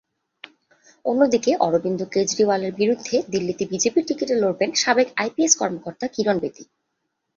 অন্যদিকে 1.05 1.51
অরবিন্দ 1.59 2.01
কেজরিওয়ালের 2.13 2.73
বিরুদ্ধে 2.75 3.15
দিল্লিতে 3.29 3.63
বিজেপির 3.65 4.07
টিকিটে 4.07 4.35
লড়বেন 4.35 4.69
সাবেক 4.75 5.07
আইপিএস 5.15 5.53
কর্মকর্তা 5.55 6.05
কিরণ 6.07 6.37
বেদী। 6.39 6.63